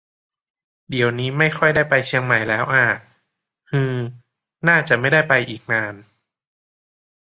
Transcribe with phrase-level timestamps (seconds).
[0.89, 2.85] เดี่ยวนี้ไม่ค่อยได้ไปเชียงใหม่แล้วอ่า
[3.69, 3.93] ฮือ
[4.67, 5.93] น่าจะไม่ได้ไปอีกนาน